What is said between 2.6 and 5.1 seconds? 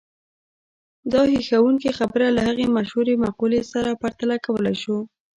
مشهورې مقولې سره پرتله کولای شو.